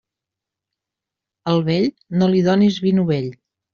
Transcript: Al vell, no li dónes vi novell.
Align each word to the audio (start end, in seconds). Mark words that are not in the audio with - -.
Al 1.53 1.61
vell, 1.67 1.85
no 2.23 2.31
li 2.33 2.43
dónes 2.49 2.81
vi 2.87 2.95
novell. 3.03 3.29